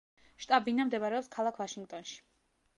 შტაბ-ბინა 0.45 0.87
მდებარეობს 0.87 1.31
ქალაქ 1.37 1.63
ვაშინგტონში. 1.65 2.21